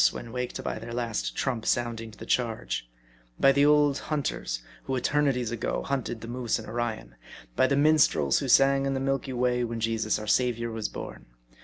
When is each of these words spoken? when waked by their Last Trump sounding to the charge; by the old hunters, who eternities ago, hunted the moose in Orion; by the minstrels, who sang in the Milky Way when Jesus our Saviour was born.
when 0.11 0.31
waked 0.31 0.63
by 0.63 0.79
their 0.79 0.95
Last 0.95 1.35
Trump 1.35 1.63
sounding 1.63 2.09
to 2.09 2.17
the 2.17 2.25
charge; 2.25 2.89
by 3.39 3.51
the 3.51 3.63
old 3.67 3.99
hunters, 3.99 4.63
who 4.85 4.95
eternities 4.95 5.51
ago, 5.51 5.83
hunted 5.83 6.21
the 6.21 6.27
moose 6.27 6.57
in 6.57 6.65
Orion; 6.65 7.13
by 7.55 7.67
the 7.67 7.75
minstrels, 7.77 8.39
who 8.39 8.47
sang 8.47 8.87
in 8.87 8.95
the 8.95 8.99
Milky 8.99 9.33
Way 9.33 9.63
when 9.63 9.79
Jesus 9.79 10.17
our 10.17 10.25
Saviour 10.25 10.71
was 10.71 10.89
born. 10.89 11.27